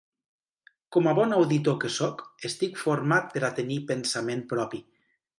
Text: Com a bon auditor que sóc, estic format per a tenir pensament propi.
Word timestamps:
Com 0.95 1.09
a 1.09 1.11
bon 1.17 1.35
auditor 1.35 1.75
que 1.83 1.91
sóc, 1.95 2.23
estic 2.49 2.79
format 2.85 3.27
per 3.35 3.43
a 3.49 3.51
tenir 3.61 3.77
pensament 3.93 4.41
propi. 4.55 4.81